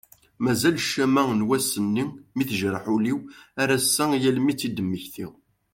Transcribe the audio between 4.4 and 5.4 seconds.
mi ad d-mmektiɣ.